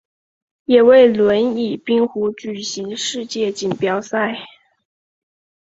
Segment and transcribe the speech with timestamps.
[0.65, 4.35] 也为轮椅冰壶举行世界锦标赛。